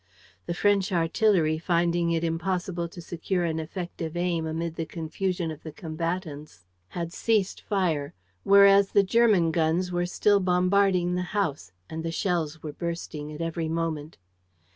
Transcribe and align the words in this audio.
The 0.47 0.55
French 0.55 0.91
artillery, 0.91 1.59
finding 1.59 2.09
it 2.09 2.23
impossible 2.23 2.87
to 2.89 3.01
secure 3.01 3.43
an 3.43 3.59
effective 3.59 4.17
aim 4.17 4.47
amid 4.47 4.73
the 4.75 4.87
confusion 4.87 5.51
of 5.51 5.61
the 5.61 5.71
combatants, 5.71 6.65
had 6.87 7.13
ceased 7.13 7.61
fire, 7.61 8.15
whereas 8.43 8.93
the 8.93 9.03
German 9.03 9.51
guns 9.51 9.91
were 9.91 10.07
still 10.07 10.39
bombarding 10.39 11.13
the 11.13 11.21
house; 11.37 11.71
and 11.87 12.11
shells 12.11 12.63
were 12.63 12.73
bursting 12.73 13.31
at 13.31 13.41
every 13.41 13.69
moment. 13.69 14.17